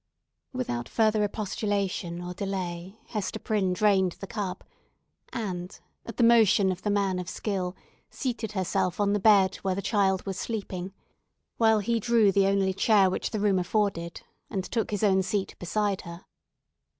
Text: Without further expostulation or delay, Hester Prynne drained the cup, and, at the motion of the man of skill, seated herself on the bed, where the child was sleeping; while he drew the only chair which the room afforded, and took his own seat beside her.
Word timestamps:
Without 0.51 0.89
further 0.89 1.23
expostulation 1.23 2.23
or 2.23 2.33
delay, 2.33 2.97
Hester 3.09 3.37
Prynne 3.37 3.71
drained 3.71 4.13
the 4.13 4.25
cup, 4.25 4.63
and, 5.31 5.79
at 6.07 6.17
the 6.17 6.23
motion 6.23 6.71
of 6.71 6.81
the 6.81 6.89
man 6.89 7.19
of 7.19 7.29
skill, 7.29 7.75
seated 8.09 8.53
herself 8.53 8.99
on 8.99 9.13
the 9.13 9.19
bed, 9.19 9.57
where 9.57 9.75
the 9.75 9.79
child 9.83 10.25
was 10.25 10.39
sleeping; 10.39 10.91
while 11.57 11.77
he 11.77 11.99
drew 11.99 12.31
the 12.31 12.47
only 12.47 12.73
chair 12.73 13.11
which 13.11 13.29
the 13.29 13.39
room 13.39 13.59
afforded, 13.59 14.21
and 14.49 14.63
took 14.63 14.89
his 14.89 15.03
own 15.03 15.21
seat 15.21 15.53
beside 15.59 16.01
her. 16.01 16.25